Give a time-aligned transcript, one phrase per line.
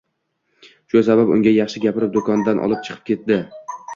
[0.93, 3.41] Shu sabab unga yaxshi gapirib do`kondan olib chiqib ketdi